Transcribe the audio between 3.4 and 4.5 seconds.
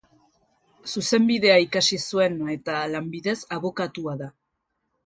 abokatua da.